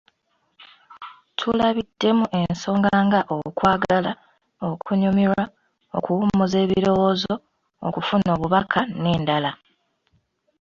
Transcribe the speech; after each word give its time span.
Tulabiddemu 1.39 2.25
ensonga 2.39 2.93
nga 3.05 3.19
okwagala, 3.35 4.11
okunyumirwa, 4.69 5.43
okuwummuza 5.97 6.57
ebirowoozo, 6.65 7.33
okufuna 7.87 8.29
obubaka 8.35 8.79
n’endala. 9.01 9.51